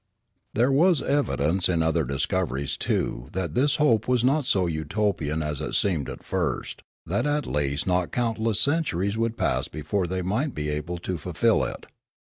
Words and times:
There 0.55 0.71
was 0.71 1.03
evidence 1.03 1.69
in 1.69 1.83
other 1.83 2.03
discoveries 2.05 2.75
too 2.75 3.27
that 3.33 3.53
this 3.53 3.75
hope 3.75 4.07
was 4.07 4.23
not 4.23 4.45
so 4.45 4.65
Utopian 4.65 5.43
as 5.43 5.61
it 5.61 5.75
seemed 5.75 6.09
at 6.09 6.23
first, 6.23 6.81
that 7.05 7.27
at 7.27 7.45
least 7.45 7.85
not 7.85 8.11
countless 8.11 8.59
centuries 8.59 9.15
would 9.15 9.37
pass 9.37 9.67
before 9.67 10.07
they 10.07 10.23
might 10.23 10.55
be 10.55 10.69
able 10.69 10.97
to 10.97 11.19
fulfil 11.19 11.63
it. 11.65 11.85